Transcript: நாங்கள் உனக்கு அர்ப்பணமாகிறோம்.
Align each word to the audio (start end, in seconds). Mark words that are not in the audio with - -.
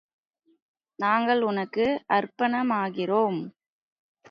நாங்கள் 0.99 1.41
உனக்கு 1.41 1.85
அர்ப்பணமாகிறோம். 2.13 3.39